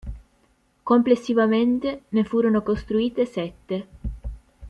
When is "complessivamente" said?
0.81-2.05